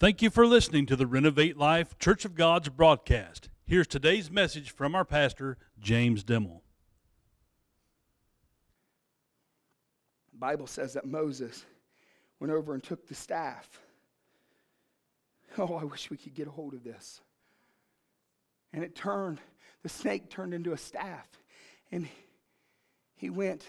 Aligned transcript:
Thank 0.00 0.22
you 0.22 0.30
for 0.30 0.46
listening 0.46 0.86
to 0.86 0.96
the 0.96 1.06
Renovate 1.06 1.58
Life 1.58 1.98
Church 1.98 2.24
of 2.24 2.34
God's 2.34 2.70
broadcast. 2.70 3.50
Here's 3.66 3.86
today's 3.86 4.30
message 4.30 4.70
from 4.70 4.94
our 4.94 5.04
pastor, 5.04 5.58
James 5.78 6.24
Dimel. 6.24 6.62
The 10.32 10.38
Bible 10.38 10.66
says 10.66 10.94
that 10.94 11.04
Moses 11.04 11.66
went 12.38 12.50
over 12.50 12.72
and 12.72 12.82
took 12.82 13.06
the 13.08 13.14
staff. 13.14 13.68
Oh, 15.58 15.74
I 15.74 15.84
wish 15.84 16.08
we 16.08 16.16
could 16.16 16.34
get 16.34 16.48
a 16.48 16.50
hold 16.50 16.72
of 16.72 16.82
this. 16.82 17.20
And 18.72 18.82
it 18.82 18.94
turned, 18.94 19.38
the 19.82 19.90
snake 19.90 20.30
turned 20.30 20.54
into 20.54 20.72
a 20.72 20.78
staff. 20.78 21.28
And 21.92 22.08
he 23.16 23.28
went 23.28 23.66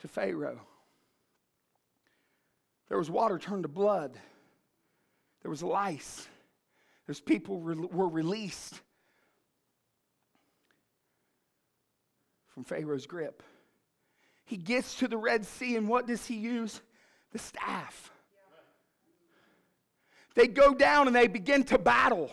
to 0.00 0.08
Pharaoh. 0.08 0.60
There 2.90 2.98
was 2.98 3.10
water 3.10 3.38
turned 3.38 3.62
to 3.62 3.68
blood. 3.68 4.18
There 5.48 5.52
was 5.52 5.62
lice. 5.62 6.28
There's 7.06 7.20
people 7.20 7.60
re- 7.60 7.74
were 7.74 8.06
released 8.06 8.82
from 12.48 12.64
Pharaoh's 12.64 13.06
grip. 13.06 13.42
He 14.44 14.58
gets 14.58 14.96
to 14.96 15.08
the 15.08 15.16
Red 15.16 15.46
Sea, 15.46 15.76
and 15.76 15.88
what 15.88 16.06
does 16.06 16.26
he 16.26 16.34
use? 16.34 16.82
The 17.32 17.38
staff. 17.38 18.10
They 20.34 20.48
go 20.48 20.74
down 20.74 21.06
and 21.06 21.16
they 21.16 21.28
begin 21.28 21.64
to 21.64 21.78
battle 21.78 22.30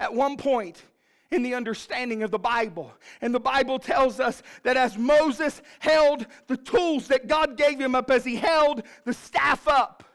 at 0.00 0.14
one 0.14 0.38
point 0.38 0.82
in 1.30 1.42
the 1.42 1.54
understanding 1.54 2.22
of 2.22 2.30
the 2.30 2.38
Bible. 2.38 2.94
And 3.20 3.34
the 3.34 3.40
Bible 3.40 3.78
tells 3.78 4.20
us 4.20 4.42
that 4.62 4.78
as 4.78 4.96
Moses 4.96 5.60
held 5.80 6.26
the 6.46 6.56
tools 6.56 7.08
that 7.08 7.26
God 7.26 7.58
gave 7.58 7.78
him 7.78 7.94
up, 7.94 8.10
as 8.10 8.24
he 8.24 8.36
held 8.36 8.84
the 9.04 9.12
staff 9.12 9.68
up, 9.68 10.08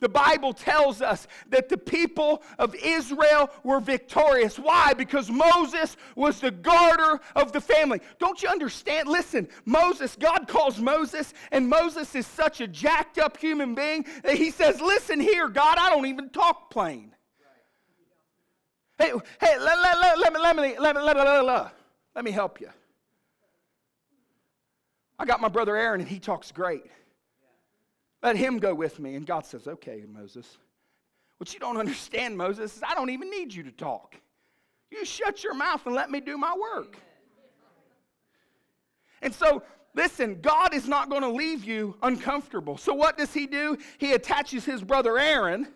the 0.00 0.08
Bible 0.08 0.52
tells 0.52 1.00
us 1.00 1.26
that 1.48 1.68
the 1.68 1.78
people 1.78 2.42
of 2.58 2.74
Israel 2.74 3.50
were 3.62 3.80
victorious. 3.80 4.58
Why? 4.58 4.92
Because 4.92 5.30
Moses 5.30 5.96
was 6.16 6.40
the 6.40 6.50
garter 6.50 7.20
of 7.36 7.52
the 7.52 7.60
family. 7.60 8.00
Don't 8.18 8.42
you 8.42 8.48
understand? 8.48 9.08
Listen, 9.08 9.48
Moses, 9.64 10.16
God 10.16 10.48
calls 10.48 10.80
Moses, 10.80 11.32
and 11.52 11.68
Moses 11.68 12.14
is 12.14 12.26
such 12.26 12.60
a 12.60 12.66
jacked 12.66 13.18
up 13.18 13.36
human 13.36 13.74
being 13.74 14.04
that 14.24 14.34
he 14.34 14.50
says, 14.50 14.80
Listen 14.80 15.20
here, 15.20 15.48
God, 15.48 15.78
I 15.78 15.90
don't 15.90 16.06
even 16.06 16.30
talk 16.30 16.70
plain. 16.70 17.14
Hey, 18.98 19.12
hey, 19.40 19.58
let, 19.58 19.78
let, 19.78 19.96
me, 19.96 20.00
let, 20.18 20.32
me, 20.32 20.40
let, 20.40 20.56
me, 20.56 20.76
let, 20.78 20.96
me, 20.96 21.02
let, 21.02 21.16
me, 21.16 21.70
let 22.14 22.24
me 22.24 22.30
help 22.30 22.60
you. 22.60 22.68
I 25.18 25.24
got 25.24 25.40
my 25.40 25.48
brother 25.48 25.76
Aaron, 25.76 26.00
and 26.00 26.08
he 26.08 26.18
talks 26.18 26.50
great. 26.52 26.84
Let 28.24 28.36
him 28.36 28.58
go 28.58 28.74
with 28.74 28.98
me. 28.98 29.16
And 29.16 29.26
God 29.26 29.44
says, 29.44 29.68
Okay, 29.68 30.02
Moses. 30.10 30.58
What 31.36 31.52
you 31.52 31.60
don't 31.60 31.76
understand, 31.76 32.38
Moses, 32.38 32.76
is 32.76 32.82
I 32.82 32.94
don't 32.94 33.10
even 33.10 33.28
need 33.28 33.52
you 33.52 33.62
to 33.64 33.70
talk. 33.70 34.16
You 34.90 35.04
shut 35.04 35.44
your 35.44 35.54
mouth 35.54 35.84
and 35.84 35.94
let 35.94 36.10
me 36.10 36.20
do 36.20 36.38
my 36.38 36.56
work. 36.56 36.96
And 39.20 39.34
so, 39.34 39.62
listen, 39.94 40.40
God 40.40 40.72
is 40.72 40.86
not 40.88 41.10
going 41.10 41.22
to 41.22 41.28
leave 41.28 41.64
you 41.64 41.96
uncomfortable. 42.02 42.78
So, 42.78 42.94
what 42.94 43.18
does 43.18 43.34
he 43.34 43.46
do? 43.46 43.76
He 43.98 44.12
attaches 44.12 44.64
his 44.64 44.82
brother 44.82 45.18
Aaron 45.18 45.68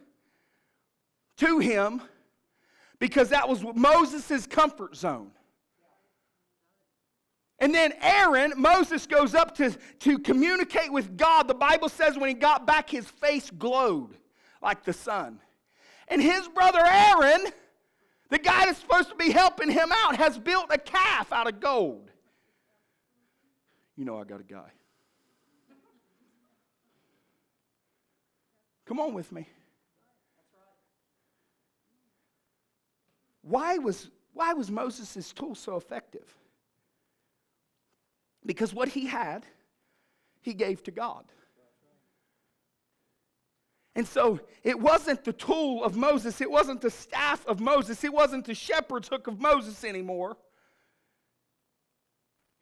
to 1.39 1.59
him 1.59 2.01
because 2.99 3.29
that 3.31 3.49
was 3.49 3.63
Moses' 3.75 4.47
comfort 4.47 4.97
zone. 4.97 5.33
And 7.69 7.75
then 7.75 7.93
Aaron, 8.01 8.55
Moses 8.57 9.07
goes 9.07 9.35
up 9.35 9.55
to, 9.57 9.77
to 9.99 10.19
communicate 10.21 10.91
with 10.91 11.19
God. 11.19 11.49
The 11.49 11.55
Bible 11.55 11.91
says 11.91 12.17
when 12.17 12.31
he 12.31 12.35
got 12.35 12.67
back, 12.67 12.89
his 12.89 13.05
face 13.05 13.51
glowed 13.51 14.17
like 14.63 14.85
the 14.85 14.95
sun. 14.95 15.39
And 16.09 16.23
his 16.23 16.49
brother 16.49 16.81
Aaron, 16.83 17.45
the 18.31 18.39
guy 18.39 18.65
that's 18.65 18.79
supposed 18.79 19.11
to 19.11 19.17
be 19.17 19.31
helping 19.31 19.71
him 19.71 19.91
out, 19.93 20.17
has 20.17 20.39
built 20.39 20.69
a 20.71 20.79
calf 20.79 21.31
out 21.31 21.47
of 21.47 21.61
gold. 21.61 22.11
You 23.99 24.07
know, 24.07 24.19
I 24.19 24.25
got 24.25 24.41
a 24.41 24.45
guy. 24.45 24.71
Come 28.87 28.99
on 28.99 29.13
with 29.13 29.31
me. 29.31 29.47
Why 33.43 33.77
was, 33.77 34.09
why 34.33 34.55
was 34.55 34.71
Moses' 34.71 35.35
tool 35.35 35.55
so 35.55 35.77
effective? 35.77 36.35
Because 38.49 38.73
what 38.73 38.89
he 38.89 39.07
had, 39.07 39.45
he 40.41 40.55
gave 40.55 40.83
to 40.85 40.91
God. 40.91 41.27
And 43.95 44.09
so 44.09 44.41
it 44.65 44.81
wasn't 44.81 45.23
the 45.23 45.35
tool 45.35 45.85
of 45.85 45.97
Moses, 45.97 46.41
it 46.41 46.51
wasn't 46.51 46.81
the 46.81 46.91
staff 46.91 47.47
of 47.47 47.61
Moses, 47.61 48.03
it 48.05 48.13
wasn't 48.13 48.47
the 48.47 48.55
shepherd's 48.55 49.09
hook 49.09 49.27
of 49.27 49.39
Moses 49.39 49.85
anymore. 49.85 50.39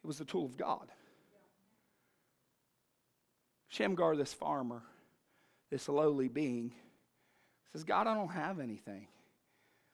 It 0.03 0.07
was 0.07 0.17
the 0.17 0.25
tool 0.25 0.45
of 0.45 0.57
God. 0.57 0.91
Shamgar, 3.69 4.17
this 4.17 4.33
farmer, 4.33 4.83
this 5.71 5.87
lowly 5.87 6.27
being, 6.27 6.73
says, 7.71 7.85
God, 7.85 8.07
I 8.07 8.13
don't 8.13 8.27
have 8.27 8.59
anything, 8.59 9.07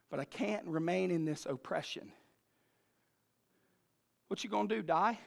but 0.09 0.19
I 0.19 0.25
can't 0.25 0.65
remain 0.65 1.11
in 1.11 1.23
this 1.23 1.45
oppression. 1.45 2.11
What 4.27 4.43
you 4.43 4.49
gonna 4.49 4.67
do, 4.67 4.81
die? 4.81 5.19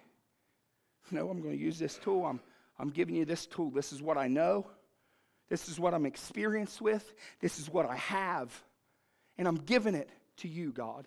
No, 1.12 1.30
I'm 1.30 1.40
going 1.40 1.56
to 1.56 1.62
use 1.62 1.78
this 1.78 1.98
tool. 1.98 2.24
I'm, 2.24 2.40
I'm 2.78 2.90
giving 2.90 3.14
you 3.14 3.24
this 3.24 3.46
tool. 3.46 3.70
This 3.70 3.92
is 3.92 4.02
what 4.02 4.18
I 4.18 4.26
know. 4.26 4.66
This 5.48 5.68
is 5.68 5.78
what 5.78 5.94
I'm 5.94 6.06
experienced 6.06 6.80
with. 6.80 7.14
This 7.40 7.58
is 7.60 7.70
what 7.70 7.86
I 7.86 7.96
have. 7.96 8.52
And 9.38 9.46
I'm 9.46 9.56
giving 9.56 9.94
it 9.94 10.10
to 10.38 10.48
you, 10.48 10.72
God. 10.72 11.06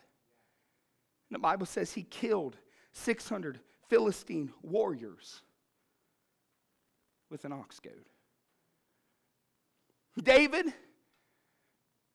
And 1.30 1.36
the 1.36 1.40
Bible 1.40 1.66
says 1.66 1.92
he 1.92 2.04
killed 2.04 2.56
600 2.94 3.59
Philistine 3.90 4.52
warriors 4.64 5.42
with 7.30 7.44
an 7.46 7.52
ox 7.52 7.80
goad. 7.80 8.06
David, 10.22 10.74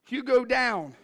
you 0.08 0.22
go 0.22 0.44
down 0.44 0.94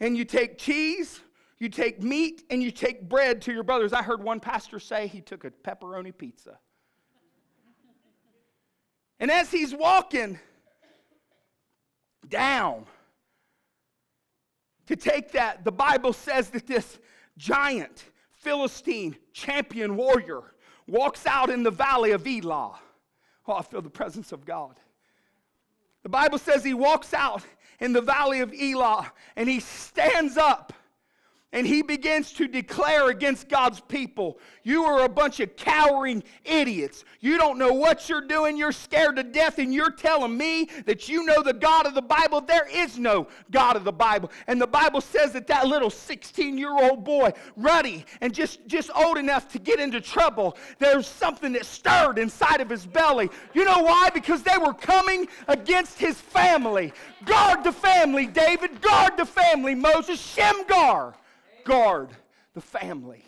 and 0.00 0.16
you 0.16 0.24
take 0.24 0.58
cheese 0.58 1.20
you 1.64 1.70
take 1.70 2.02
meat 2.02 2.44
and 2.50 2.62
you 2.62 2.70
take 2.70 3.08
bread 3.08 3.40
to 3.40 3.52
your 3.52 3.62
brothers. 3.62 3.94
I 3.94 4.02
heard 4.02 4.22
one 4.22 4.38
pastor 4.38 4.78
say 4.78 5.06
he 5.06 5.22
took 5.22 5.44
a 5.44 5.50
pepperoni 5.50 6.16
pizza. 6.16 6.58
And 9.18 9.30
as 9.30 9.50
he's 9.50 9.74
walking 9.74 10.38
down 12.28 12.84
to 14.86 14.94
take 14.94 15.32
that, 15.32 15.64
the 15.64 15.72
Bible 15.72 16.12
says 16.12 16.50
that 16.50 16.66
this 16.66 16.98
giant 17.38 18.04
Philistine 18.32 19.16
champion 19.32 19.96
warrior 19.96 20.42
walks 20.86 21.26
out 21.26 21.48
in 21.48 21.62
the 21.62 21.70
valley 21.70 22.10
of 22.10 22.26
Elah. 22.26 22.78
Oh, 23.48 23.54
I 23.54 23.62
feel 23.62 23.80
the 23.80 23.88
presence 23.88 24.32
of 24.32 24.44
God. 24.44 24.78
The 26.02 26.10
Bible 26.10 26.36
says 26.36 26.62
he 26.62 26.74
walks 26.74 27.14
out 27.14 27.42
in 27.80 27.94
the 27.94 28.02
valley 28.02 28.40
of 28.40 28.52
Elah 28.52 29.10
and 29.34 29.48
he 29.48 29.60
stands 29.60 30.36
up 30.36 30.74
and 31.54 31.64
he 31.64 31.82
begins 31.82 32.32
to 32.32 32.48
declare 32.48 33.10
against 33.10 33.48
God's 33.48 33.78
people, 33.78 34.38
You 34.64 34.84
are 34.84 35.04
a 35.04 35.08
bunch 35.08 35.38
of 35.38 35.54
cowering 35.54 36.24
idiots. 36.44 37.04
You 37.20 37.38
don't 37.38 37.58
know 37.58 37.72
what 37.72 38.08
you're 38.08 38.26
doing. 38.26 38.56
You're 38.56 38.72
scared 38.72 39.16
to 39.16 39.22
death, 39.22 39.60
and 39.60 39.72
you're 39.72 39.92
telling 39.92 40.36
me 40.36 40.68
that 40.84 41.08
you 41.08 41.24
know 41.24 41.42
the 41.42 41.52
God 41.52 41.86
of 41.86 41.94
the 41.94 42.02
Bible. 42.02 42.40
There 42.40 42.66
is 42.68 42.98
no 42.98 43.28
God 43.52 43.76
of 43.76 43.84
the 43.84 43.92
Bible. 43.92 44.32
And 44.48 44.60
the 44.60 44.66
Bible 44.66 45.00
says 45.00 45.32
that 45.34 45.46
that 45.46 45.68
little 45.68 45.90
16 45.90 46.58
year 46.58 46.72
old 46.72 47.04
boy, 47.04 47.32
ruddy 47.56 48.04
and 48.20 48.34
just, 48.34 48.66
just 48.66 48.90
old 48.96 49.16
enough 49.16 49.46
to 49.52 49.60
get 49.60 49.78
into 49.78 50.00
trouble, 50.00 50.56
there's 50.80 51.06
something 51.06 51.52
that 51.52 51.66
stirred 51.66 52.18
inside 52.18 52.62
of 52.62 52.68
his 52.68 52.84
belly. 52.84 53.30
You 53.52 53.64
know 53.64 53.78
why? 53.78 54.10
Because 54.12 54.42
they 54.42 54.58
were 54.58 54.74
coming 54.74 55.28
against 55.46 56.00
his 56.00 56.20
family. 56.20 56.92
Guard 57.24 57.62
the 57.62 57.72
family, 57.72 58.26
David. 58.26 58.80
Guard 58.80 59.16
the 59.16 59.24
family, 59.24 59.76
Moses. 59.76 60.20
Shamgar 60.20 61.14
guard 61.64 62.10
the 62.54 62.60
family. 62.60 63.24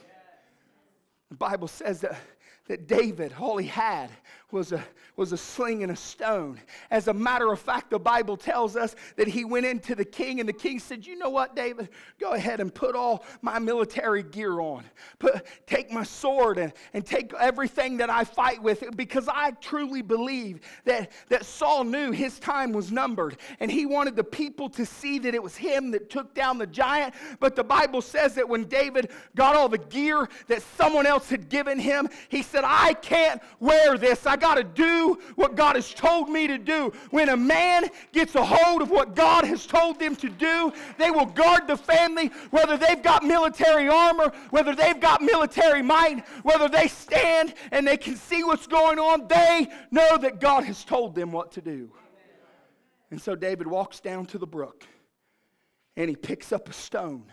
The 1.30 1.36
Bible 1.36 1.68
says 1.68 2.00
that, 2.02 2.16
that 2.68 2.88
David, 2.88 3.32
all 3.38 3.56
he 3.56 3.68
had 3.68 4.10
was 4.50 4.72
a, 4.72 4.82
was 5.16 5.32
a 5.32 5.36
sling 5.36 5.82
and 5.82 5.90
a 5.90 5.96
stone. 5.96 6.60
As 6.90 7.08
a 7.08 7.14
matter 7.14 7.52
of 7.52 7.58
fact, 7.58 7.90
the 7.90 7.98
Bible 7.98 8.36
tells 8.36 8.76
us 8.76 8.94
that 9.16 9.26
he 9.26 9.44
went 9.44 9.66
into 9.66 9.94
the 9.94 10.04
king, 10.04 10.40
and 10.40 10.48
the 10.48 10.52
king 10.52 10.78
said, 10.78 11.06
You 11.06 11.16
know 11.16 11.30
what, 11.30 11.56
David? 11.56 11.88
Go 12.20 12.32
ahead 12.32 12.60
and 12.60 12.72
put 12.72 12.94
all 12.94 13.24
my 13.42 13.58
military 13.58 14.22
gear 14.22 14.60
on. 14.60 14.84
Put, 15.18 15.46
take 15.66 15.90
my 15.90 16.04
sword 16.04 16.58
and, 16.58 16.72
and 16.92 17.04
take 17.04 17.32
everything 17.34 17.96
that 17.98 18.10
I 18.10 18.24
fight 18.24 18.62
with, 18.62 18.84
because 18.96 19.28
I 19.28 19.52
truly 19.52 20.02
believe 20.02 20.60
that, 20.84 21.12
that 21.28 21.44
Saul 21.44 21.84
knew 21.84 22.12
his 22.12 22.38
time 22.38 22.72
was 22.72 22.92
numbered, 22.92 23.36
and 23.58 23.70
he 23.70 23.86
wanted 23.86 24.16
the 24.16 24.24
people 24.24 24.68
to 24.70 24.86
see 24.86 25.18
that 25.20 25.34
it 25.34 25.42
was 25.42 25.56
him 25.56 25.90
that 25.90 26.08
took 26.08 26.34
down 26.34 26.58
the 26.58 26.66
giant. 26.66 27.14
But 27.40 27.56
the 27.56 27.64
Bible 27.64 28.00
says 28.00 28.34
that 28.34 28.48
when 28.48 28.64
David 28.64 29.10
got 29.34 29.56
all 29.56 29.68
the 29.68 29.78
gear 29.78 30.28
that 30.46 30.62
someone 30.76 31.06
else 31.06 31.28
had 31.28 31.48
given 31.48 31.78
him, 31.78 32.08
he 32.28 32.35
said, 32.42 32.64
I 32.64 32.94
can't 32.94 33.40
wear 33.60 33.98
this. 33.98 34.26
I 34.26 34.36
got 34.36 34.56
to 34.56 34.64
do 34.64 35.18
what 35.34 35.54
God 35.54 35.76
has 35.76 35.92
told 35.92 36.28
me 36.28 36.46
to 36.46 36.58
do. 36.58 36.92
When 37.10 37.28
a 37.28 37.36
man 37.36 37.88
gets 38.12 38.34
a 38.34 38.44
hold 38.44 38.82
of 38.82 38.90
what 38.90 39.14
God 39.14 39.44
has 39.44 39.66
told 39.66 39.98
them 39.98 40.16
to 40.16 40.28
do, 40.28 40.72
they 40.98 41.10
will 41.10 41.26
guard 41.26 41.66
the 41.66 41.76
family, 41.76 42.30
whether 42.50 42.76
they've 42.76 43.02
got 43.02 43.24
military 43.24 43.88
armor, 43.88 44.32
whether 44.50 44.74
they've 44.74 45.00
got 45.00 45.22
military 45.22 45.82
might, 45.82 46.26
whether 46.42 46.68
they 46.68 46.88
stand 46.88 47.54
and 47.72 47.86
they 47.86 47.96
can 47.96 48.16
see 48.16 48.44
what's 48.44 48.66
going 48.66 48.98
on. 48.98 49.28
They 49.28 49.68
know 49.90 50.18
that 50.18 50.40
God 50.40 50.64
has 50.64 50.84
told 50.84 51.14
them 51.14 51.32
what 51.32 51.52
to 51.52 51.60
do. 51.60 51.90
And 53.10 53.20
so 53.20 53.34
David 53.34 53.66
walks 53.66 54.00
down 54.00 54.26
to 54.26 54.38
the 54.38 54.46
brook 54.46 54.84
and 55.96 56.08
he 56.10 56.16
picks 56.16 56.52
up 56.52 56.68
a 56.68 56.72
stone. 56.72 57.24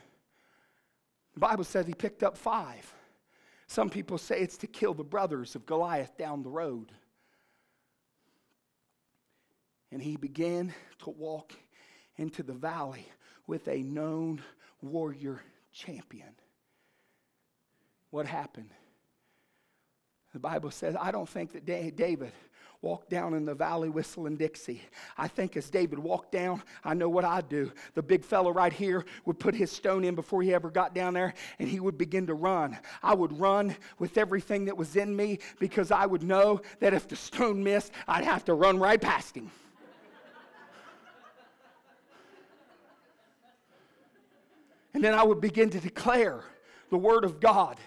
The 1.34 1.40
Bible 1.40 1.64
says 1.64 1.88
he 1.88 1.94
picked 1.94 2.24
up 2.24 2.38
five. 2.38 2.94
Some 3.68 3.90
people 3.90 4.18
say 4.18 4.40
it's 4.40 4.58
to 4.58 4.68
kill 4.68 4.94
the 4.94 5.04
brothers 5.04 5.56
of 5.56 5.66
Goliath 5.66 6.18
down 6.18 6.44
the 6.44 6.50
road. 6.50 6.92
And 9.92 10.02
he 10.02 10.18
began 10.18 10.74
to 11.04 11.10
walk 11.10 11.54
into 12.18 12.44
the 12.44 12.54
valley 12.54 13.08
with 13.48 13.68
a 13.68 13.84
known 13.84 14.42
warrior 14.82 15.42
champion. 15.72 16.36
What 18.10 18.26
happened? 18.26 18.72
The 20.34 20.40
Bible 20.40 20.72
says, 20.72 20.96
I 21.00 21.12
don't 21.12 21.30
think 21.30 21.54
that 21.54 21.66
David 21.66 22.32
walk 22.84 23.08
down 23.10 23.34
in 23.34 23.46
the 23.46 23.56
valley 23.56 23.90
whistling 23.90 24.36
Dixie. 24.36 24.82
I 25.18 25.30
think 25.30 25.56
as 25.56 25.70
David 25.70 25.98
walked 25.98 26.34
down, 26.34 26.62
I 26.84 26.94
know 26.94 27.08
what 27.08 27.24
I'd 27.24 27.48
do. 27.48 27.72
The 27.96 28.04
big 28.04 28.26
fellow 28.26 28.52
right 28.52 28.74
here 28.74 29.06
would 29.26 29.40
put 29.40 29.56
his 29.56 29.72
stone 29.72 30.04
in 30.04 30.16
before 30.16 30.44
he 30.44 30.54
ever 30.54 30.70
got 30.70 30.94
down 30.94 31.14
there, 31.14 31.34
and 31.60 31.70
he 31.70 31.80
would 31.80 31.98
begin 31.98 32.28
to 32.28 32.34
run. 32.34 32.78
I 33.02 33.16
would 33.16 33.40
run 33.40 33.76
with 34.00 34.18
everything 34.18 34.66
that 34.66 34.76
was 34.76 34.98
in 34.98 35.16
me 35.16 35.40
because 35.60 35.92
I 35.92 36.06
would 36.06 36.24
know 36.24 36.62
that 36.82 36.94
if 36.94 37.08
the 37.08 37.16
stone 37.16 37.64
missed, 37.64 37.94
I'd 38.06 38.26
have 38.26 38.44
to 38.46 38.54
run 38.54 38.78
right 38.78 39.00
past 39.00 39.36
him. 39.36 39.50
and 44.94 45.04
then 45.04 45.14
I 45.14 45.24
would 45.24 45.42
begin 45.42 45.70
to 45.72 45.80
declare 45.80 46.44
the 46.90 46.98
word 46.98 47.24
of 47.24 47.40
God. 47.40 47.80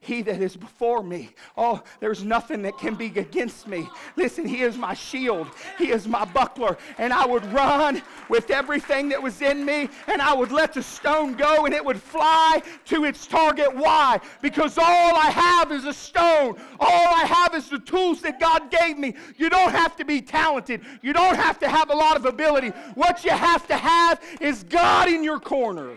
He 0.00 0.22
that 0.22 0.40
is 0.40 0.56
before 0.56 1.02
me. 1.02 1.30
Oh, 1.56 1.82
there's 2.00 2.24
nothing 2.24 2.62
that 2.62 2.78
can 2.78 2.94
be 2.94 3.06
against 3.06 3.66
me. 3.66 3.88
Listen, 4.16 4.46
He 4.46 4.62
is 4.62 4.76
my 4.76 4.94
shield, 4.94 5.48
He 5.78 5.90
is 5.90 6.06
my 6.06 6.24
buckler. 6.24 6.76
And 6.98 7.12
I 7.12 7.26
would 7.26 7.44
run 7.52 8.02
with 8.28 8.50
everything 8.50 9.08
that 9.10 9.22
was 9.22 9.42
in 9.42 9.64
me, 9.64 9.88
and 10.06 10.20
I 10.20 10.34
would 10.34 10.52
let 10.52 10.72
the 10.72 10.82
stone 10.82 11.34
go, 11.34 11.66
and 11.66 11.74
it 11.74 11.84
would 11.84 12.00
fly 12.00 12.62
to 12.86 13.04
its 13.04 13.26
target. 13.26 13.74
Why? 13.74 14.20
Because 14.42 14.78
all 14.78 15.16
I 15.16 15.30
have 15.30 15.72
is 15.72 15.84
a 15.84 15.92
stone. 15.92 16.56
All 16.80 17.14
I 17.14 17.24
have 17.24 17.54
is 17.54 17.68
the 17.68 17.78
tools 17.78 18.20
that 18.22 18.40
God 18.40 18.70
gave 18.70 18.98
me. 18.98 19.14
You 19.36 19.50
don't 19.50 19.72
have 19.72 19.96
to 19.96 20.04
be 20.04 20.20
talented, 20.20 20.80
you 21.02 21.12
don't 21.12 21.36
have 21.36 21.58
to 21.60 21.68
have 21.68 21.90
a 21.90 21.94
lot 21.94 22.16
of 22.16 22.24
ability. 22.24 22.68
What 22.94 23.24
you 23.24 23.30
have 23.30 23.66
to 23.68 23.76
have 23.76 24.20
is 24.40 24.64
God 24.64 25.08
in 25.08 25.24
your 25.24 25.40
corner. 25.40 25.96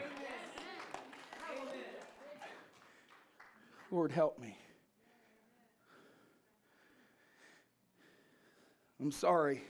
Lord, 3.92 4.12
help 4.12 4.38
me. 4.40 4.58
I'm 9.00 9.12
sorry. 9.12 9.62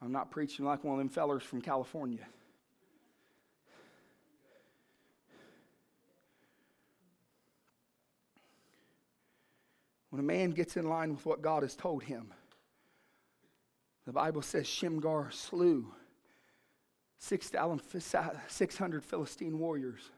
I'm 0.00 0.12
not 0.12 0.30
preaching 0.30 0.64
like 0.64 0.84
one 0.84 0.94
of 0.94 0.98
them 0.98 1.08
fellers 1.08 1.42
from 1.42 1.60
California. 1.60 2.26
When 10.10 10.20
a 10.20 10.22
man 10.22 10.52
gets 10.52 10.76
in 10.76 10.88
line 10.88 11.10
with 11.10 11.26
what 11.26 11.42
God 11.42 11.62
has 11.62 11.74
told 11.74 12.02
him, 12.02 12.32
the 14.06 14.12
Bible 14.12 14.40
says 14.40 14.66
Shamgar 14.66 15.30
slew 15.30 15.92
600 17.18 19.04
Philistine 19.04 19.58
warriors. 19.58 20.10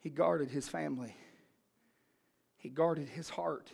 He 0.00 0.10
guarded 0.10 0.50
his 0.50 0.68
family, 0.68 1.14
he 2.56 2.68
guarded 2.68 3.08
his 3.08 3.28
heart, 3.28 3.70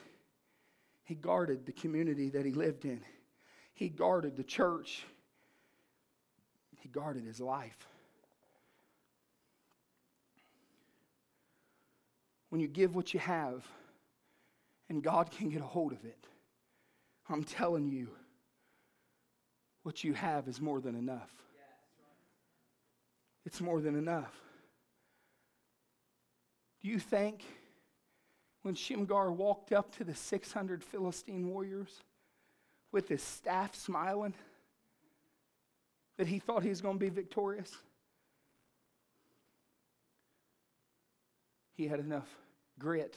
he 1.05 1.15
guarded 1.15 1.67
the 1.67 1.73
community 1.73 2.31
that 2.31 2.44
he 2.47 2.53
lived 2.53 2.85
in, 2.85 3.00
he 3.75 3.88
guarded 3.88 4.37
the 4.37 4.44
church, 4.44 5.05
he 6.81 6.88
guarded 6.88 7.25
his 7.25 7.41
life. 7.41 7.76
When 12.49 12.61
you 12.61 12.69
give 12.69 12.94
what 12.94 13.12
you 13.12 13.21
have, 13.21 13.67
and 14.88 15.03
God 15.03 15.31
can 15.31 15.49
get 15.50 15.61
a 15.61 15.65
hold 15.65 15.93
of 15.93 16.05
it, 16.05 16.26
I'm 17.29 17.43
telling 17.43 17.88
you, 17.88 18.09
what 19.82 20.05
you 20.05 20.15
have 20.15 20.49
is 20.49 20.61
more 20.61 20.81
than 20.81 20.94
enough. 20.94 21.31
It's 23.44 23.61
more 23.61 23.81
than 23.81 23.97
enough. 23.97 24.32
Do 26.84 26.90
you 26.90 26.98
think 26.98 27.42
when 28.60 28.75
Shamgar 28.75 29.32
walked 29.32 29.72
up 29.72 29.96
to 29.96 30.04
the 30.04 30.14
600 30.14 30.84
Philistine 30.84 31.48
warriors 31.48 31.88
with 32.92 33.08
his 33.08 33.22
staff 33.22 33.75
smiling 33.75 34.34
that 36.19 36.26
he 36.26 36.38
thought 36.38 36.62
he 36.62 36.69
was 36.69 36.82
going 36.82 36.96
to 36.96 37.00
be 37.00 37.08
victorious? 37.08 37.75
He 41.75 41.88
had 41.88 42.00
enough 42.00 42.28
grit 42.78 43.16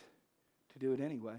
to 0.71 0.79
do 0.79 0.93
it 0.93 1.01
anyway. 1.01 1.35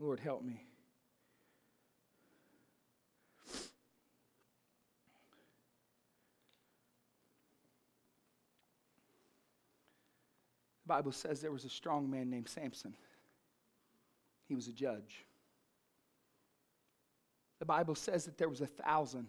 Lord, 0.00 0.18
help 0.18 0.42
me. 0.42 0.64
Bible 10.86 11.12
says 11.12 11.40
there 11.40 11.52
was 11.52 11.64
a 11.64 11.70
strong 11.70 12.10
man 12.10 12.30
named 12.30 12.48
Samson. 12.48 12.94
He 14.48 14.54
was 14.54 14.66
a 14.66 14.72
judge. 14.72 15.24
The 17.60 17.66
Bible 17.66 17.94
says 17.94 18.24
that 18.24 18.38
there 18.38 18.48
was 18.48 18.60
a 18.60 18.66
thousand 18.66 19.28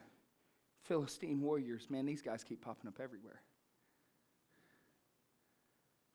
Philistine 0.83 1.41
warriors. 1.41 1.87
Man, 1.89 2.05
these 2.05 2.21
guys 2.21 2.43
keep 2.43 2.61
popping 2.61 2.87
up 2.87 2.99
everywhere. 3.01 3.41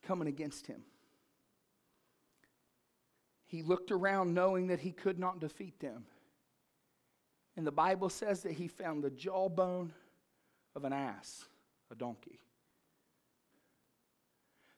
Coming 0.02 0.28
against 0.28 0.66
him. 0.66 0.82
He 3.46 3.62
looked 3.62 3.92
around 3.92 4.34
knowing 4.34 4.68
that 4.68 4.80
he 4.80 4.90
could 4.90 5.18
not 5.18 5.40
defeat 5.40 5.78
them. 5.78 6.04
And 7.56 7.66
the 7.66 7.72
Bible 7.72 8.08
says 8.08 8.42
that 8.42 8.52
he 8.52 8.66
found 8.66 9.04
the 9.04 9.10
jawbone 9.10 9.92
of 10.74 10.84
an 10.84 10.92
ass, 10.92 11.44
a 11.90 11.94
donkey. 11.94 12.40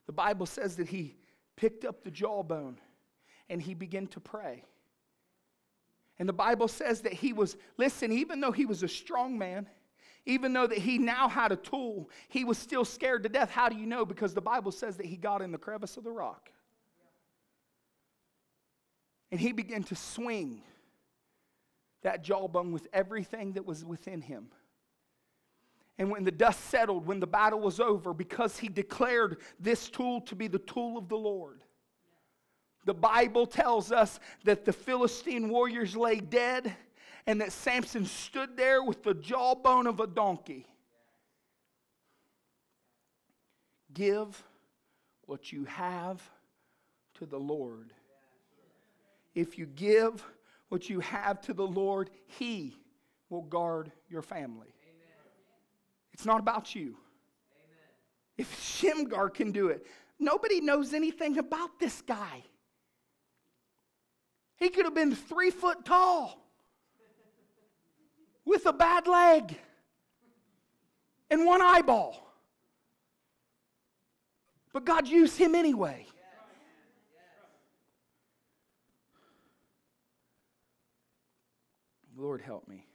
The 0.09 0.13
Bible 0.13 0.47
says 0.47 0.77
that 0.77 0.87
he 0.87 1.15
picked 1.55 1.85
up 1.85 2.03
the 2.03 2.09
jawbone 2.09 2.79
and 3.47 3.61
he 3.61 3.75
began 3.75 4.07
to 4.07 4.19
pray. 4.19 4.63
And 6.17 6.27
the 6.27 6.33
Bible 6.33 6.67
says 6.67 7.01
that 7.01 7.13
he 7.13 7.31
was, 7.31 7.55
listen, 7.77 8.11
even 8.11 8.41
though 8.41 8.51
he 8.51 8.65
was 8.65 8.81
a 8.81 8.87
strong 8.87 9.37
man, 9.37 9.69
even 10.25 10.51
though 10.51 10.65
that 10.65 10.79
he 10.79 10.97
now 10.97 11.29
had 11.29 11.51
a 11.51 11.55
tool, 11.55 12.09
he 12.27 12.43
was 12.43 12.57
still 12.57 12.85
scared 12.85 13.21
to 13.21 13.29
death. 13.29 13.51
How 13.51 13.69
do 13.69 13.77
you 13.77 13.85
know? 13.85 14.03
Because 14.03 14.33
the 14.33 14.41
Bible 14.41 14.71
says 14.71 14.97
that 14.97 15.05
he 15.05 15.15
got 15.15 15.43
in 15.43 15.51
the 15.51 15.59
crevice 15.59 15.95
of 15.95 16.03
the 16.03 16.11
rock. 16.11 16.49
And 19.29 19.39
he 19.39 19.51
began 19.51 19.83
to 19.83 19.95
swing 19.95 20.63
that 22.01 22.23
jawbone 22.23 22.71
with 22.71 22.87
everything 22.93 23.53
that 23.53 23.65
was 23.67 23.85
within 23.85 24.21
him. 24.21 24.47
And 25.99 26.09
when 26.09 26.23
the 26.23 26.31
dust 26.31 26.61
settled, 26.69 27.05
when 27.05 27.19
the 27.19 27.27
battle 27.27 27.59
was 27.59 27.81
over, 27.81 28.13
because 28.13 28.57
he 28.57 28.69
declared 28.69 29.37
this 29.59 29.89
tool 29.89 30.21
to 30.21 30.35
be 30.35 30.47
the 30.47 30.59
tool 30.59 30.97
of 30.97 31.09
the 31.09 31.17
Lord, 31.17 31.59
the 32.85 32.93
Bible 32.93 33.45
tells 33.45 33.91
us 33.91 34.21
that 34.45 34.63
the 34.63 34.71
Philistine 34.71 35.49
warriors 35.49 35.97
lay 35.97 36.15
dead 36.15 36.73
and 37.27 37.41
that 37.41 37.51
Samson 37.51 38.05
stood 38.05 38.55
there 38.55 38.81
with 38.81 39.03
the 39.03 39.13
jawbone 39.13 39.87
of 39.87 39.99
a 39.99 40.07
donkey. 40.07 40.65
Give 43.93 44.41
what 45.25 45.51
you 45.51 45.65
have 45.65 46.21
to 47.15 47.25
the 47.25 47.37
Lord. 47.37 47.91
If 49.35 49.57
you 49.57 49.65
give 49.65 50.25
what 50.69 50.89
you 50.89 51.01
have 51.01 51.41
to 51.41 51.53
the 51.53 51.67
Lord, 51.67 52.09
He 52.25 52.77
will 53.29 53.43
guard 53.43 53.91
your 54.07 54.21
family. 54.21 54.73
It's 56.19 56.25
not 56.25 56.41
about 56.41 56.75
you. 56.75 56.97
Amen. 57.55 57.77
If 58.37 58.61
Shamgar 58.61 59.29
can 59.29 59.53
do 59.53 59.69
it, 59.69 59.85
nobody 60.19 60.59
knows 60.59 60.93
anything 60.93 61.37
about 61.37 61.79
this 61.79 62.01
guy. 62.01 62.43
He 64.57 64.67
could 64.67 64.83
have 64.83 64.93
been 64.93 65.15
three 65.15 65.49
foot 65.49 65.85
tall 65.85 66.45
with 68.43 68.65
a 68.65 68.73
bad 68.73 69.07
leg 69.07 69.57
and 71.31 71.45
one 71.45 71.61
eyeball. 71.61 72.21
But 74.73 74.83
God 74.83 75.07
used 75.07 75.37
him 75.37 75.55
anyway. 75.55 76.05
Lord, 82.17 82.41
help 82.41 82.67
me. 82.67 82.88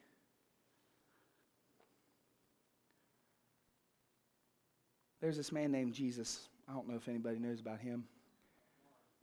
There's 5.25 5.38
this 5.38 5.52
man 5.52 5.73
named 5.73 5.95
Jesus. 5.95 6.50
I 6.69 6.75
don't 6.75 6.87
know 6.87 6.97
if 6.97 7.09
anybody 7.09 7.38
knows 7.38 7.59
about 7.59 7.81
him. 7.81 8.04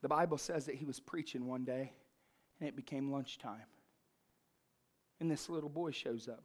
The 0.01 0.07
Bible 0.07 0.39
says 0.39 0.65
that 0.65 0.73
he 0.73 0.83
was 0.83 0.99
preaching 0.99 1.45
one 1.45 1.63
day 1.63 1.93
and 2.59 2.67
it 2.67 2.75
became 2.75 3.11
lunchtime. 3.11 3.67
And 5.19 5.29
this 5.29 5.47
little 5.47 5.69
boy 5.69 5.91
shows 5.91 6.27
up. 6.27 6.43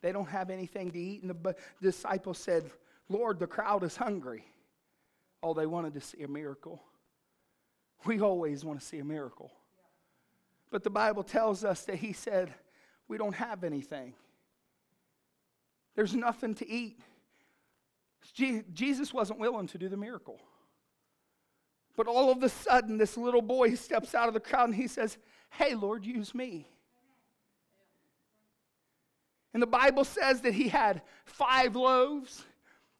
They 0.00 0.12
don't 0.12 0.28
have 0.28 0.50
anything 0.50 0.92
to 0.92 0.98
eat, 0.98 1.22
and 1.22 1.30
the 1.32 1.56
disciples 1.82 2.38
said, 2.38 2.70
Lord, 3.08 3.40
the 3.40 3.48
crowd 3.48 3.82
is 3.82 3.96
hungry. 3.96 4.44
Oh, 5.42 5.52
they 5.52 5.66
wanted 5.66 5.94
to 5.94 6.00
see 6.00 6.22
a 6.22 6.28
miracle. 6.28 6.80
We 8.04 8.20
always 8.20 8.64
want 8.64 8.78
to 8.78 8.86
see 8.86 9.00
a 9.00 9.04
miracle. 9.04 9.50
But 10.70 10.84
the 10.84 10.90
Bible 10.90 11.24
tells 11.24 11.64
us 11.64 11.82
that 11.86 11.96
he 11.96 12.12
said, 12.12 12.54
We 13.08 13.18
don't 13.18 13.34
have 13.34 13.64
anything. 13.64 14.14
There's 15.96 16.14
nothing 16.14 16.54
to 16.54 16.70
eat. 16.70 17.00
Jesus 18.72 19.14
wasn't 19.14 19.38
willing 19.38 19.66
to 19.68 19.78
do 19.78 19.88
the 19.88 19.96
miracle. 19.96 20.40
But 21.96 22.06
all 22.06 22.30
of 22.30 22.42
a 22.42 22.48
sudden, 22.48 22.98
this 22.98 23.16
little 23.16 23.42
boy 23.42 23.74
steps 23.74 24.14
out 24.14 24.28
of 24.28 24.34
the 24.34 24.40
crowd 24.40 24.68
and 24.68 24.74
he 24.74 24.86
says, 24.86 25.16
Hey, 25.50 25.74
Lord, 25.74 26.04
use 26.04 26.34
me. 26.34 26.66
And 29.54 29.62
the 29.62 29.66
Bible 29.66 30.04
says 30.04 30.42
that 30.42 30.52
he 30.52 30.68
had 30.68 31.00
five 31.24 31.76
loaves. 31.76 32.44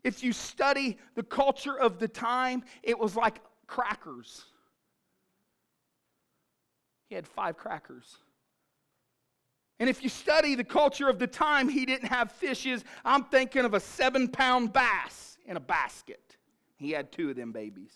If 0.03 0.23
you 0.23 0.33
study 0.33 0.97
the 1.15 1.23
culture 1.23 1.79
of 1.79 1.99
the 1.99 2.09
time, 2.09 2.65
it 2.83 2.99
was 2.99 3.15
like 3.15 3.41
crackers. 3.67 4.45
He 7.09 7.15
had 7.15 7.27
five 7.27 7.59
crackers. 7.59 8.17
And 9.79 9.91
if 9.91 10.03
you 10.03 10.09
study 10.09 10.55
the 10.55 10.65
culture 10.65 11.09
of 11.09 11.19
the 11.19 11.27
time, 11.27 11.69
he 11.69 11.85
didn't 11.85 12.09
have 12.09 12.33
fishes. 12.33 12.85
I'm 13.05 13.25
thinking 13.25 13.65
of 13.65 13.75
a 13.75 13.81
seven 13.81 14.29
pound 14.29 14.73
bass 14.73 15.37
in 15.45 15.57
a 15.57 15.61
basket. 15.61 16.37
He 16.77 16.91
had 16.91 17.13
two 17.13 17.31
of 17.31 17.37
them 17.37 17.53
babies. 17.53 17.93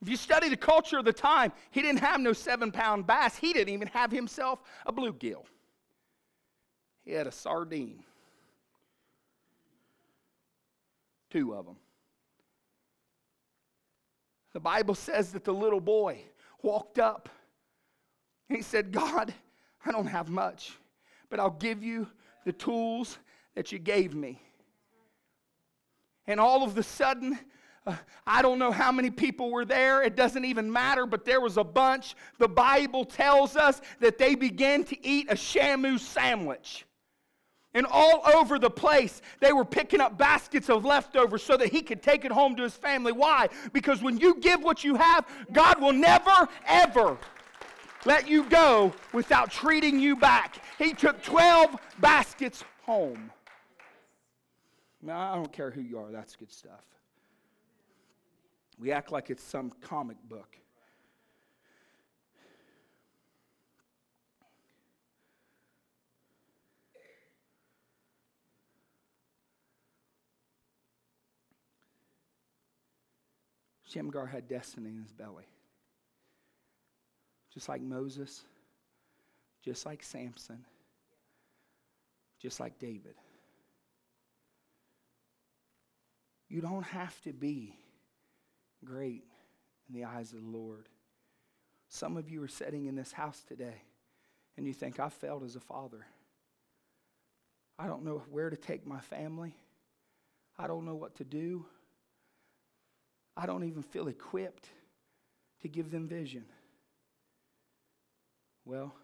If 0.00 0.08
you 0.08 0.16
study 0.16 0.48
the 0.48 0.56
culture 0.56 0.98
of 0.98 1.04
the 1.04 1.12
time, 1.12 1.52
he 1.70 1.82
didn't 1.82 2.00
have 2.00 2.20
no 2.20 2.32
seven 2.32 2.70
pound 2.70 3.06
bass. 3.06 3.36
He 3.36 3.52
didn't 3.52 3.72
even 3.72 3.88
have 3.88 4.10
himself 4.10 4.60
a 4.86 4.92
bluegill. 4.92 5.44
He 7.04 7.12
had 7.12 7.26
a 7.26 7.32
sardine. 7.32 8.04
Two 11.30 11.54
of 11.54 11.66
them. 11.66 11.76
The 14.52 14.60
Bible 14.60 14.94
says 14.94 15.32
that 15.32 15.44
the 15.44 15.54
little 15.54 15.80
boy 15.80 16.20
walked 16.62 16.98
up 16.98 17.28
he 18.52 18.62
said, 18.62 18.92
God, 18.92 19.32
I 19.84 19.92
don't 19.92 20.06
have 20.06 20.28
much, 20.28 20.72
but 21.30 21.40
I'll 21.40 21.50
give 21.50 21.82
you 21.82 22.06
the 22.44 22.52
tools 22.52 23.18
that 23.54 23.72
you 23.72 23.78
gave 23.78 24.14
me. 24.14 24.40
And 26.26 26.38
all 26.38 26.62
of 26.62 26.78
a 26.78 26.82
sudden, 26.82 27.38
uh, 27.86 27.96
I 28.26 28.42
don't 28.42 28.58
know 28.58 28.70
how 28.70 28.92
many 28.92 29.10
people 29.10 29.50
were 29.50 29.64
there. 29.64 30.02
It 30.02 30.14
doesn't 30.14 30.44
even 30.44 30.72
matter, 30.72 31.04
but 31.04 31.24
there 31.24 31.40
was 31.40 31.56
a 31.56 31.64
bunch. 31.64 32.14
The 32.38 32.48
Bible 32.48 33.04
tells 33.04 33.56
us 33.56 33.80
that 34.00 34.18
they 34.18 34.34
began 34.34 34.84
to 34.84 35.06
eat 35.06 35.30
a 35.30 35.34
shamu 35.34 35.98
sandwich. 35.98 36.86
And 37.74 37.86
all 37.90 38.22
over 38.34 38.58
the 38.58 38.70
place, 38.70 39.22
they 39.40 39.52
were 39.52 39.64
picking 39.64 40.00
up 40.00 40.18
baskets 40.18 40.68
of 40.68 40.84
leftovers 40.84 41.42
so 41.42 41.56
that 41.56 41.70
he 41.70 41.80
could 41.80 42.02
take 42.02 42.24
it 42.24 42.30
home 42.30 42.54
to 42.56 42.62
his 42.62 42.74
family. 42.74 43.12
Why? 43.12 43.48
Because 43.72 44.02
when 44.02 44.18
you 44.18 44.38
give 44.40 44.62
what 44.62 44.84
you 44.84 44.94
have, 44.96 45.26
God 45.52 45.80
will 45.80 45.94
never, 45.94 46.48
ever 46.66 47.16
let 48.04 48.28
you 48.28 48.44
go 48.44 48.92
without 49.12 49.50
treating 49.50 49.98
you 49.98 50.16
back. 50.16 50.56
He 50.78 50.92
took 50.92 51.22
12 51.22 51.76
baskets 52.00 52.64
home. 52.84 53.30
Now, 55.00 55.32
I 55.32 55.36
don't 55.36 55.52
care 55.52 55.70
who 55.70 55.80
you 55.80 55.98
are, 55.98 56.10
that's 56.10 56.36
good 56.36 56.52
stuff. 56.52 56.84
We 58.78 58.92
act 58.92 59.12
like 59.12 59.30
it's 59.30 59.42
some 59.42 59.70
comic 59.80 60.16
book. 60.28 60.56
Shamgar 73.84 74.26
had 74.26 74.48
destiny 74.48 74.88
in 74.88 75.02
his 75.02 75.12
belly 75.12 75.51
just 77.52 77.68
like 77.68 77.80
Moses, 77.80 78.42
just 79.62 79.86
like 79.86 80.02
Samson, 80.02 80.64
just 82.40 82.60
like 82.60 82.78
David. 82.78 83.14
You 86.48 86.60
don't 86.60 86.84
have 86.84 87.18
to 87.22 87.32
be 87.32 87.74
great 88.84 89.24
in 89.88 89.94
the 89.94 90.04
eyes 90.04 90.32
of 90.32 90.42
the 90.42 90.48
Lord. 90.48 90.88
Some 91.88 92.16
of 92.16 92.30
you 92.30 92.42
are 92.42 92.48
sitting 92.48 92.86
in 92.86 92.96
this 92.96 93.12
house 93.12 93.42
today 93.46 93.82
and 94.56 94.66
you 94.66 94.72
think, 94.72 95.00
I 95.00 95.08
failed 95.08 95.44
as 95.44 95.56
a 95.56 95.60
father. 95.60 96.06
I 97.78 97.86
don't 97.86 98.04
know 98.04 98.22
where 98.30 98.50
to 98.50 98.56
take 98.56 98.86
my 98.86 99.00
family. 99.00 99.54
I 100.58 100.66
don't 100.66 100.84
know 100.84 100.94
what 100.94 101.16
to 101.16 101.24
do. 101.24 101.64
I 103.36 103.46
don't 103.46 103.64
even 103.64 103.82
feel 103.82 104.08
equipped 104.08 104.68
to 105.62 105.68
give 105.68 105.90
them 105.90 106.06
vision. 106.06 106.44
Well, 108.64 108.94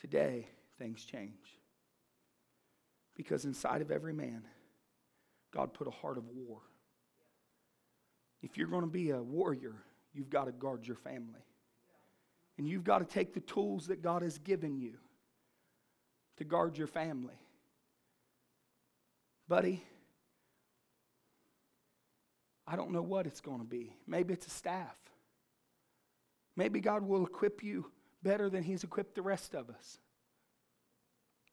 today 0.00 0.46
things 0.78 1.04
change. 1.04 1.58
Because 3.16 3.44
inside 3.44 3.82
of 3.82 3.90
every 3.90 4.12
man, 4.12 4.42
God 5.52 5.74
put 5.74 5.88
a 5.88 5.90
heart 5.90 6.16
of 6.16 6.24
war. 6.28 6.60
If 8.42 8.56
you're 8.56 8.68
going 8.68 8.84
to 8.84 8.90
be 8.90 9.10
a 9.10 9.20
warrior, 9.20 9.74
you've 10.14 10.30
got 10.30 10.46
to 10.46 10.52
guard 10.52 10.86
your 10.86 10.96
family. 10.96 11.44
And 12.56 12.68
you've 12.68 12.84
got 12.84 12.98
to 12.98 13.04
take 13.04 13.34
the 13.34 13.40
tools 13.40 13.88
that 13.88 14.02
God 14.02 14.22
has 14.22 14.38
given 14.38 14.78
you 14.78 14.94
to 16.36 16.44
guard 16.44 16.78
your 16.78 16.86
family. 16.86 17.38
Buddy, 19.48 19.82
I 22.66 22.76
don't 22.76 22.92
know 22.92 23.02
what 23.02 23.26
it's 23.26 23.40
going 23.40 23.58
to 23.58 23.66
be. 23.66 23.92
Maybe 24.06 24.32
it's 24.32 24.46
a 24.46 24.50
staff. 24.50 24.96
Maybe 26.56 26.80
God 26.80 27.02
will 27.02 27.26
equip 27.26 27.62
you 27.62 27.90
better 28.22 28.50
than 28.50 28.62
He's 28.62 28.84
equipped 28.84 29.14
the 29.14 29.22
rest 29.22 29.54
of 29.54 29.70
us. 29.70 29.98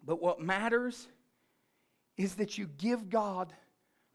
But 0.03 0.21
what 0.21 0.41
matters 0.41 1.07
is 2.17 2.35
that 2.35 2.57
you 2.57 2.67
give 2.77 3.09
God 3.09 3.53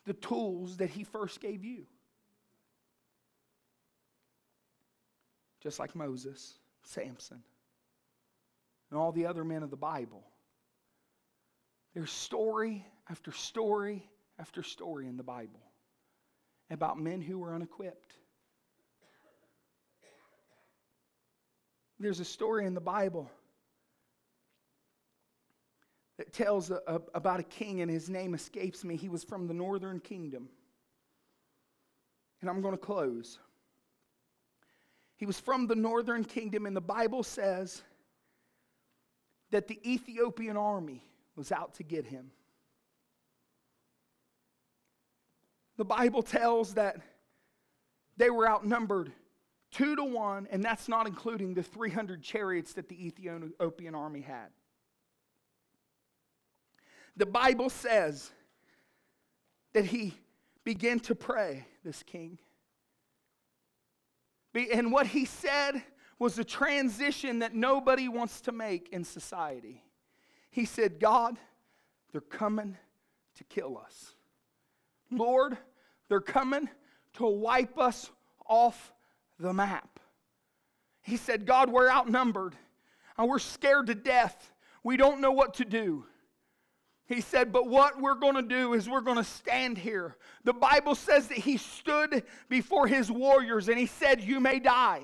the 0.04 0.14
tools 0.14 0.78
that 0.78 0.90
He 0.90 1.04
first 1.04 1.40
gave 1.40 1.64
you. 1.64 1.86
Just 5.62 5.78
like 5.78 5.94
Moses, 5.94 6.54
Samson, 6.82 7.42
and 8.90 8.98
all 8.98 9.12
the 9.12 9.26
other 9.26 9.44
men 9.44 9.62
of 9.62 9.70
the 9.70 9.76
Bible. 9.76 10.24
There's 11.94 12.10
story 12.10 12.84
after 13.08 13.32
story 13.32 14.02
after 14.38 14.62
story 14.62 15.06
in 15.06 15.16
the 15.16 15.22
Bible 15.22 15.60
about 16.70 16.98
men 16.98 17.20
who 17.20 17.38
were 17.38 17.54
unequipped 17.54 18.14
There's 22.02 22.18
a 22.18 22.24
story 22.24 22.66
in 22.66 22.74
the 22.74 22.80
Bible 22.80 23.30
that 26.18 26.32
tells 26.32 26.72
a, 26.72 26.80
a, 26.88 27.00
about 27.14 27.38
a 27.38 27.44
king, 27.44 27.80
and 27.80 27.88
his 27.88 28.10
name 28.10 28.34
escapes 28.34 28.82
me. 28.82 28.96
He 28.96 29.08
was 29.08 29.22
from 29.22 29.46
the 29.46 29.54
northern 29.54 30.00
kingdom. 30.00 30.48
And 32.40 32.50
I'm 32.50 32.60
going 32.60 32.74
to 32.74 32.78
close. 32.78 33.38
He 35.16 35.26
was 35.26 35.38
from 35.38 35.68
the 35.68 35.76
northern 35.76 36.24
kingdom, 36.24 36.66
and 36.66 36.74
the 36.74 36.80
Bible 36.80 37.22
says 37.22 37.82
that 39.52 39.68
the 39.68 39.78
Ethiopian 39.88 40.56
army 40.56 41.04
was 41.36 41.52
out 41.52 41.74
to 41.74 41.84
get 41.84 42.04
him. 42.04 42.32
The 45.76 45.84
Bible 45.84 46.24
tells 46.24 46.74
that 46.74 46.96
they 48.16 48.28
were 48.28 48.48
outnumbered 48.48 49.12
Two 49.72 49.96
to 49.96 50.04
one, 50.04 50.46
and 50.50 50.62
that's 50.62 50.86
not 50.88 51.06
including 51.06 51.54
the 51.54 51.62
300 51.62 52.22
chariots 52.22 52.74
that 52.74 52.88
the 52.88 53.06
Ethiopian 53.06 53.94
army 53.94 54.20
had. 54.20 54.48
The 57.16 57.26
Bible 57.26 57.70
says 57.70 58.30
that 59.72 59.86
he 59.86 60.14
began 60.64 61.00
to 61.00 61.14
pray, 61.14 61.66
this 61.84 62.02
king. 62.02 62.38
And 64.54 64.92
what 64.92 65.06
he 65.06 65.24
said 65.24 65.82
was 66.18 66.38
a 66.38 66.44
transition 66.44 67.38
that 67.38 67.54
nobody 67.54 68.08
wants 68.08 68.42
to 68.42 68.52
make 68.52 68.90
in 68.90 69.04
society. 69.04 69.82
He 70.50 70.66
said, 70.66 71.00
God, 71.00 71.38
they're 72.12 72.20
coming 72.20 72.76
to 73.36 73.44
kill 73.44 73.78
us. 73.78 74.14
Lord, 75.10 75.56
They're 76.12 76.20
coming 76.20 76.68
to 77.14 77.24
wipe 77.24 77.78
us 77.78 78.10
off 78.46 78.91
the 79.42 79.52
map. 79.52 80.00
He 81.02 81.16
said, 81.16 81.46
God, 81.46 81.70
we're 81.70 81.90
outnumbered 81.90 82.54
and 83.18 83.28
we're 83.28 83.38
scared 83.38 83.88
to 83.88 83.94
death. 83.94 84.52
We 84.82 84.96
don't 84.96 85.20
know 85.20 85.32
what 85.32 85.54
to 85.54 85.64
do. 85.64 86.06
He 87.06 87.20
said, 87.20 87.52
But 87.52 87.68
what 87.68 88.00
we're 88.00 88.14
going 88.14 88.36
to 88.36 88.42
do 88.42 88.72
is 88.74 88.88
we're 88.88 89.00
going 89.00 89.18
to 89.18 89.24
stand 89.24 89.76
here. 89.76 90.16
The 90.44 90.52
Bible 90.52 90.94
says 90.94 91.28
that 91.28 91.38
he 91.38 91.56
stood 91.56 92.22
before 92.48 92.86
his 92.86 93.10
warriors 93.10 93.68
and 93.68 93.78
he 93.78 93.86
said, 93.86 94.22
You 94.22 94.40
may 94.40 94.58
die, 94.60 95.02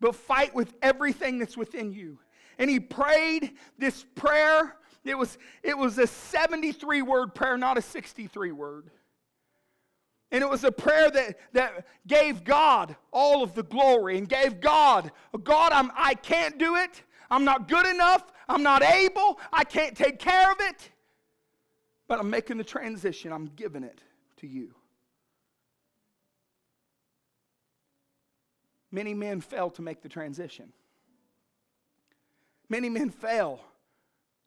but 0.00 0.16
fight 0.16 0.54
with 0.54 0.74
everything 0.82 1.38
that's 1.38 1.56
within 1.56 1.92
you. 1.92 2.18
And 2.58 2.70
he 2.70 2.80
prayed 2.80 3.52
this 3.78 4.04
prayer. 4.14 4.76
It 5.04 5.16
was, 5.16 5.38
it 5.62 5.76
was 5.76 5.98
a 5.98 6.06
73 6.06 7.02
word 7.02 7.34
prayer, 7.34 7.56
not 7.56 7.78
a 7.78 7.82
63 7.82 8.50
word. 8.52 8.90
And 10.32 10.42
it 10.42 10.50
was 10.50 10.64
a 10.64 10.72
prayer 10.72 11.10
that, 11.10 11.38
that 11.52 11.86
gave 12.06 12.42
God 12.42 12.96
all 13.12 13.42
of 13.42 13.54
the 13.54 13.62
glory 13.62 14.18
and 14.18 14.28
gave 14.28 14.60
God, 14.60 15.12
God, 15.44 15.72
I'm, 15.72 15.92
I 15.96 16.14
can't 16.14 16.58
do 16.58 16.76
it. 16.76 17.02
I'm 17.30 17.44
not 17.44 17.68
good 17.68 17.86
enough. 17.86 18.32
I'm 18.48 18.62
not 18.62 18.82
able. 18.82 19.38
I 19.52 19.64
can't 19.64 19.96
take 19.96 20.18
care 20.18 20.50
of 20.50 20.58
it. 20.60 20.90
But 22.08 22.20
I'm 22.20 22.30
making 22.30 22.58
the 22.58 22.64
transition. 22.64 23.32
I'm 23.32 23.46
giving 23.56 23.82
it 23.82 24.00
to 24.38 24.46
you. 24.46 24.74
Many 28.90 29.14
men 29.14 29.40
fail 29.40 29.70
to 29.70 29.82
make 29.82 30.02
the 30.02 30.08
transition. 30.08 30.72
Many 32.68 32.88
men 32.88 33.10
fail 33.10 33.60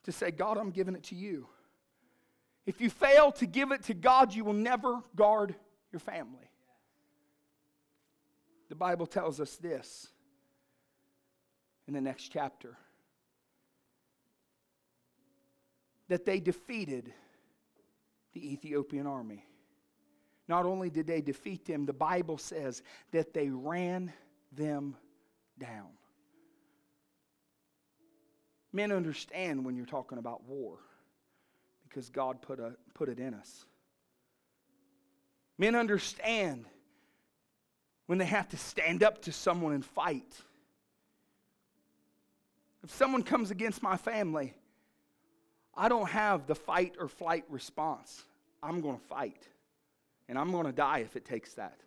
to 0.03 0.11
say, 0.11 0.31
God, 0.31 0.57
I'm 0.57 0.71
giving 0.71 0.95
it 0.95 1.03
to 1.05 1.15
you. 1.15 1.47
If 2.65 2.81
you 2.81 2.89
fail 2.89 3.31
to 3.33 3.45
give 3.45 3.71
it 3.71 3.83
to 3.83 3.93
God, 3.93 4.33
you 4.33 4.43
will 4.43 4.53
never 4.53 5.01
guard 5.15 5.55
your 5.91 5.99
family. 5.99 6.49
The 8.69 8.75
Bible 8.75 9.07
tells 9.07 9.39
us 9.39 9.55
this 9.55 10.07
in 11.87 11.93
the 11.93 12.01
next 12.01 12.29
chapter 12.29 12.77
that 16.07 16.25
they 16.25 16.39
defeated 16.39 17.13
the 18.33 18.53
Ethiopian 18.53 19.07
army. 19.07 19.45
Not 20.47 20.65
only 20.65 20.89
did 20.89 21.07
they 21.07 21.21
defeat 21.21 21.65
them, 21.65 21.85
the 21.85 21.93
Bible 21.93 22.37
says 22.37 22.81
that 23.11 23.33
they 23.33 23.49
ran 23.49 24.11
them 24.51 24.95
down. 25.59 25.89
Men 28.71 28.91
understand 28.91 29.65
when 29.65 29.75
you're 29.75 29.85
talking 29.85 30.17
about 30.17 30.43
war 30.47 30.77
because 31.87 32.09
God 32.09 32.41
put, 32.41 32.59
a, 32.59 32.73
put 32.93 33.09
it 33.09 33.19
in 33.19 33.33
us. 33.33 33.65
Men 35.59 35.75
understand 35.75 36.65
when 38.07 38.17
they 38.17 38.25
have 38.25 38.47
to 38.49 38.57
stand 38.57 39.03
up 39.03 39.21
to 39.23 39.31
someone 39.33 39.73
and 39.73 39.85
fight. 39.85 40.33
If 42.81 42.91
someone 42.91 43.23
comes 43.23 43.51
against 43.51 43.83
my 43.83 43.97
family, 43.97 44.53
I 45.75 45.89
don't 45.89 46.09
have 46.09 46.47
the 46.47 46.55
fight 46.55 46.95
or 46.97 47.09
flight 47.09 47.43
response. 47.49 48.23
I'm 48.63 48.79
going 48.79 48.97
to 48.97 49.05
fight. 49.05 49.47
And 50.29 50.37
I'm 50.37 50.51
going 50.51 50.65
to 50.65 50.71
die 50.71 50.99
if 50.99 51.17
it 51.17 51.25
takes 51.25 51.53
that. 51.55 51.77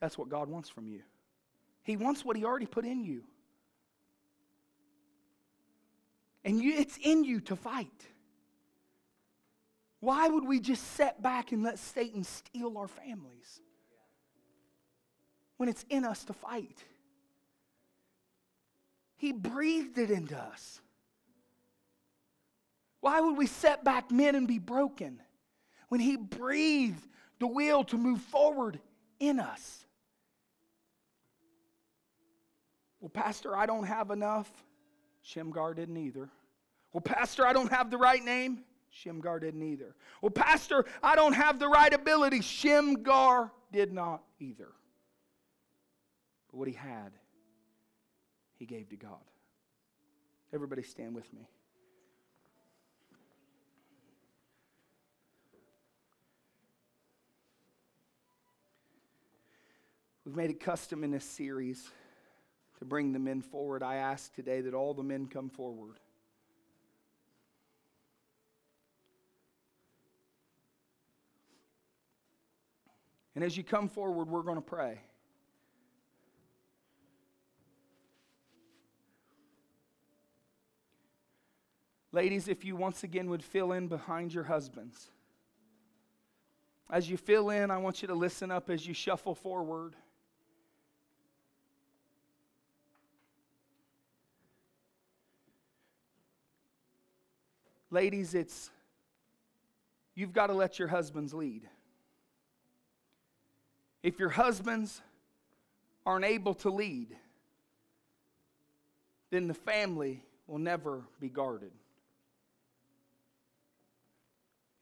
That's 0.00 0.18
what 0.18 0.28
God 0.28 0.50
wants 0.50 0.68
from 0.68 0.86
you. 0.86 1.00
He 1.82 1.96
wants 1.96 2.26
what 2.26 2.36
He 2.36 2.44
already 2.44 2.66
put 2.66 2.84
in 2.84 3.04
you. 3.04 3.22
And 6.44 6.60
you, 6.60 6.74
it's 6.74 6.98
in 7.02 7.24
you 7.24 7.40
to 7.40 7.56
fight. 7.56 8.06
Why 10.02 10.26
would 10.26 10.48
we 10.48 10.58
just 10.58 10.82
set 10.94 11.22
back 11.22 11.52
and 11.52 11.62
let 11.62 11.78
Satan 11.78 12.24
steal 12.24 12.76
our 12.76 12.88
families 12.88 13.60
when 15.58 15.68
it's 15.68 15.84
in 15.88 16.04
us 16.04 16.24
to 16.24 16.32
fight? 16.32 16.82
He 19.16 19.30
breathed 19.30 19.98
it 19.98 20.10
into 20.10 20.36
us. 20.36 20.80
Why 23.00 23.20
would 23.20 23.36
we 23.36 23.46
set 23.46 23.84
back 23.84 24.10
men 24.10 24.34
and 24.34 24.48
be 24.48 24.58
broken 24.58 25.22
when 25.88 26.00
He 26.00 26.16
breathed 26.16 27.06
the 27.38 27.46
will 27.46 27.84
to 27.84 27.96
move 27.96 28.20
forward 28.22 28.80
in 29.20 29.38
us? 29.38 29.84
Well, 32.98 33.08
Pastor, 33.08 33.56
I 33.56 33.66
don't 33.66 33.84
have 33.84 34.10
enough. 34.10 34.50
Shamgar 35.22 35.74
didn't 35.74 35.96
either. 35.96 36.28
Well, 36.92 37.02
Pastor, 37.02 37.46
I 37.46 37.52
don't 37.52 37.70
have 37.70 37.88
the 37.88 37.98
right 37.98 38.24
name. 38.24 38.64
Shamgar 38.92 39.40
didn't 39.40 39.62
either. 39.62 39.94
Well, 40.20 40.30
Pastor, 40.30 40.84
I 41.02 41.16
don't 41.16 41.32
have 41.32 41.58
the 41.58 41.66
right 41.66 41.92
ability. 41.92 42.42
Shamgar 42.42 43.50
did 43.72 43.92
not 43.92 44.22
either. 44.38 44.68
But 46.50 46.58
what 46.58 46.68
he 46.68 46.74
had, 46.74 47.12
he 48.58 48.66
gave 48.66 48.90
to 48.90 48.96
God. 48.96 49.24
Everybody 50.52 50.82
stand 50.82 51.14
with 51.14 51.32
me. 51.32 51.48
We've 60.26 60.36
made 60.36 60.50
it 60.50 60.60
custom 60.60 61.02
in 61.02 61.10
this 61.10 61.24
series 61.24 61.88
to 62.78 62.84
bring 62.84 63.12
the 63.12 63.18
men 63.18 63.40
forward. 63.40 63.82
I 63.82 63.96
ask 63.96 64.32
today 64.34 64.60
that 64.60 64.74
all 64.74 64.92
the 64.92 65.02
men 65.02 65.26
come 65.26 65.48
forward. 65.48 65.96
And 73.34 73.42
as 73.42 73.56
you 73.56 73.64
come 73.64 73.88
forward, 73.88 74.28
we're 74.28 74.42
going 74.42 74.56
to 74.56 74.60
pray. 74.60 75.00
Ladies, 82.14 82.46
if 82.46 82.62
you 82.64 82.76
once 82.76 83.04
again 83.04 83.30
would 83.30 83.42
fill 83.42 83.72
in 83.72 83.88
behind 83.88 84.34
your 84.34 84.44
husbands. 84.44 85.08
As 86.90 87.08
you 87.08 87.16
fill 87.16 87.48
in, 87.48 87.70
I 87.70 87.78
want 87.78 88.02
you 88.02 88.08
to 88.08 88.14
listen 88.14 88.50
up 88.50 88.68
as 88.68 88.86
you 88.86 88.92
shuffle 88.92 89.34
forward. 89.34 89.96
Ladies, 97.90 98.34
it's 98.34 98.70
you've 100.14 100.34
got 100.34 100.48
to 100.48 100.54
let 100.54 100.78
your 100.78 100.88
husbands 100.88 101.32
lead. 101.32 101.66
If 104.02 104.18
your 104.18 104.30
husbands 104.30 105.00
aren't 106.04 106.24
able 106.24 106.54
to 106.54 106.70
lead, 106.70 107.16
then 109.30 109.48
the 109.48 109.54
family 109.54 110.22
will 110.46 110.58
never 110.58 111.02
be 111.20 111.28
guarded. 111.28 111.70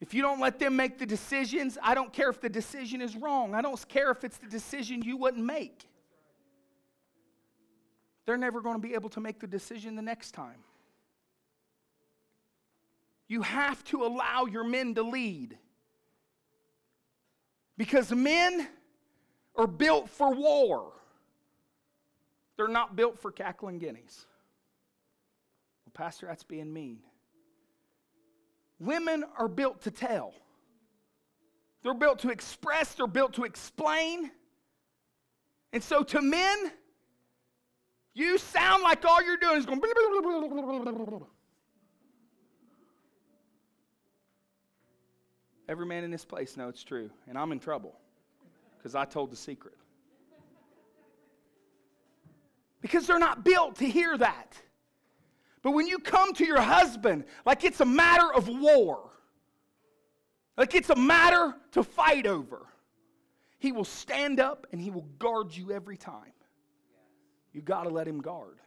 If 0.00 0.14
you 0.14 0.22
don't 0.22 0.40
let 0.40 0.58
them 0.58 0.76
make 0.76 0.98
the 0.98 1.04
decisions, 1.04 1.76
I 1.82 1.94
don't 1.94 2.12
care 2.12 2.30
if 2.30 2.40
the 2.40 2.48
decision 2.48 3.02
is 3.02 3.14
wrong. 3.16 3.54
I 3.54 3.60
don't 3.60 3.86
care 3.88 4.10
if 4.10 4.24
it's 4.24 4.38
the 4.38 4.48
decision 4.48 5.02
you 5.02 5.18
wouldn't 5.18 5.44
make. 5.44 5.84
They're 8.24 8.38
never 8.38 8.62
going 8.62 8.80
to 8.80 8.80
be 8.80 8.94
able 8.94 9.10
to 9.10 9.20
make 9.20 9.40
the 9.40 9.46
decision 9.46 9.96
the 9.96 10.02
next 10.02 10.32
time. 10.32 10.64
You 13.28 13.42
have 13.42 13.84
to 13.84 14.04
allow 14.04 14.46
your 14.46 14.64
men 14.64 14.94
to 14.94 15.02
lead. 15.02 15.58
Because 17.76 18.10
men 18.10 18.66
are 19.60 19.66
built 19.66 20.08
for 20.08 20.32
war. 20.32 20.92
They're 22.56 22.66
not 22.66 22.96
built 22.96 23.18
for 23.18 23.30
cackling 23.30 23.78
guineas. 23.78 24.26
Well, 25.84 25.92
Pastor, 25.92 26.26
that's 26.26 26.42
being 26.42 26.72
mean. 26.72 27.00
Women 28.78 29.22
are 29.38 29.48
built 29.48 29.82
to 29.82 29.90
tell. 29.90 30.32
They're 31.82 31.94
built 31.94 32.20
to 32.20 32.30
express, 32.30 32.94
they're 32.94 33.06
built 33.06 33.34
to 33.34 33.44
explain. 33.44 34.30
And 35.74 35.82
so 35.82 36.02
to 36.04 36.22
men, 36.22 36.72
you 38.14 38.38
sound 38.38 38.82
like 38.82 39.04
all 39.04 39.22
you're 39.22 39.36
doing 39.36 39.58
is 39.58 39.66
going. 39.66 39.80
Every 45.68 45.86
man 45.86 46.02
in 46.02 46.10
this 46.10 46.24
place 46.24 46.56
knows 46.56 46.74
it's 46.74 46.82
true, 46.82 47.10
and 47.28 47.36
I'm 47.36 47.52
in 47.52 47.60
trouble 47.60 47.94
because 48.80 48.94
I 48.94 49.04
told 49.04 49.30
the 49.30 49.36
secret. 49.36 49.74
Because 52.80 53.06
they're 53.06 53.18
not 53.18 53.44
built 53.44 53.76
to 53.76 53.86
hear 53.86 54.16
that. 54.16 54.56
But 55.62 55.72
when 55.72 55.86
you 55.86 55.98
come 55.98 56.32
to 56.34 56.46
your 56.46 56.60
husband 56.60 57.24
like 57.44 57.64
it's 57.64 57.80
a 57.80 57.84
matter 57.84 58.32
of 58.32 58.48
war, 58.48 59.10
like 60.56 60.74
it's 60.74 60.88
a 60.88 60.96
matter 60.96 61.54
to 61.72 61.82
fight 61.82 62.26
over, 62.26 62.66
he 63.58 63.72
will 63.72 63.84
stand 63.84 64.40
up 64.40 64.66
and 64.72 64.80
he 64.80 64.90
will 64.90 65.06
guard 65.18 65.54
you 65.54 65.70
every 65.72 65.98
time. 65.98 66.32
You 67.52 67.60
got 67.60 67.82
to 67.82 67.90
let 67.90 68.08
him 68.08 68.20
guard. 68.22 68.58